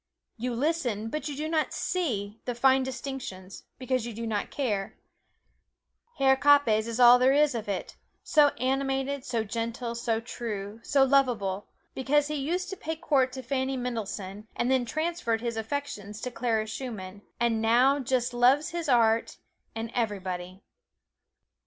[0.35, 4.95] You listen but you do not "see" the fine distinctions, because you do not care
[6.17, 11.03] Herr Kappes is all there is of it, so animated, so gentle, so true, so
[11.03, 16.19] lovable because he used to pay court to Fanny Mendelssohn and then transferred his affections
[16.21, 19.37] to Clara Schumann, and now just loves his art,
[19.75, 20.63] and everybody.